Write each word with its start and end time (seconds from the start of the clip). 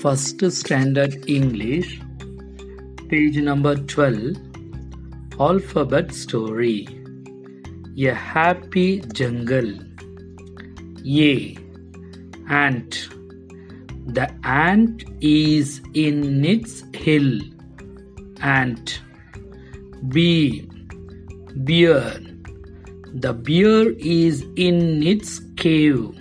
First 0.00 0.40
Standard 0.50 1.28
English, 1.28 2.00
page 3.10 3.36
number 3.36 3.74
12, 3.76 4.34
Alphabet 5.38 6.14
Story. 6.14 6.88
A 7.98 8.14
Happy 8.14 9.00
Jungle. 9.12 9.74
A. 11.06 11.58
Ant. 12.48 13.10
The 14.06 14.32
ant 14.42 15.04
is 15.20 15.82
in 15.92 16.46
its 16.46 16.82
hill. 16.94 17.40
Ant. 18.40 19.02
B. 20.08 20.66
Bear. 21.56 22.20
The 23.12 23.34
bear 23.34 23.90
is 23.90 24.46
in 24.56 25.02
its 25.02 25.40
cave. 25.56 26.18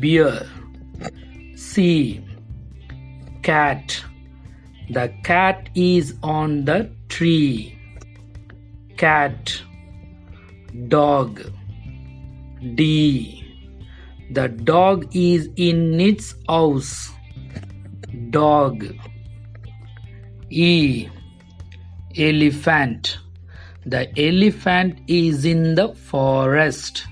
Bear. 0.00 0.46
C. 1.56 2.24
Cat. 3.44 4.02
The 4.88 5.12
cat 5.22 5.68
is 5.74 6.14
on 6.22 6.64
the 6.64 6.90
tree. 7.10 7.78
Cat. 8.96 9.60
Dog. 10.88 11.42
D. 12.74 13.44
The 14.30 14.48
dog 14.48 15.14
is 15.14 15.50
in 15.56 16.00
its 16.00 16.34
house. 16.48 17.12
Dog. 18.30 18.86
E. 20.48 21.06
Elephant. 22.16 23.18
The 23.84 24.08
elephant 24.18 25.00
is 25.06 25.44
in 25.44 25.74
the 25.74 25.94
forest. 25.94 27.04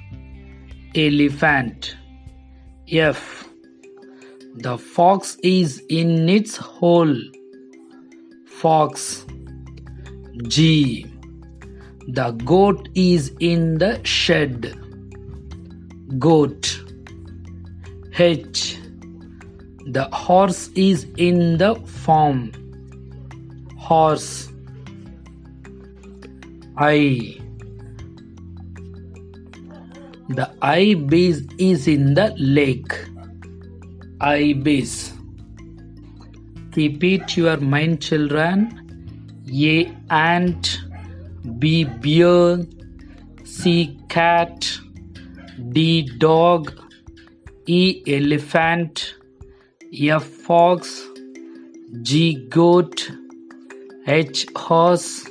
Elephant. 0.95 1.95
F. 2.91 3.52
The 4.55 4.77
fox 4.77 5.39
is 5.43 5.83
in 5.89 6.29
its 6.29 6.57
hole. 6.57 7.17
Fox. 8.45 9.25
G. 10.47 11.07
The 12.09 12.33
goat 12.45 12.91
is 12.95 13.33
in 13.41 13.79
the 13.79 13.99
shed. 14.05 14.79
Goat. 16.19 16.83
H. 18.19 18.79
The 19.87 20.05
horse 20.13 20.69
is 20.75 21.07
in 21.17 21.57
the 21.57 21.77
farm. 21.87 22.53
Horse. 23.79 24.53
I. 26.77 27.39
The 30.29 30.55
ibis 30.61 31.41
is 31.57 31.89
in 31.89 32.13
the 32.13 32.35
lake. 32.37 33.12
Ibis. 34.23 35.13
Repeat 36.77 37.37
your 37.37 37.57
mind, 37.57 38.01
children. 38.01 38.79
A 39.53 39.93
ant, 40.11 40.81
B 41.59 41.83
bear, 41.83 42.65
C 43.43 43.99
cat, 44.09 44.79
D 45.71 46.03
dog, 46.19 46.73
E 47.67 48.05
elephant, 48.07 49.17
F 49.93 50.23
fox, 50.23 51.03
G 52.03 52.47
goat, 52.49 53.11
H 54.07 54.47
horse. 54.55 55.29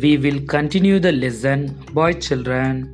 We 0.00 0.16
will 0.16 0.40
continue 0.46 1.00
the 1.00 1.10
lesson. 1.10 1.74
Boy 1.92 2.12
children. 2.12 2.93